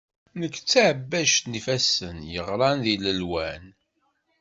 Nekk 0.39 0.55
d 0.59 0.65
taɛebbajt 0.71 1.43
n 1.45 1.53
yifassen, 1.57 2.17
yeɣran 2.33 2.77
di 2.85 2.95
lelwan. 3.05 3.63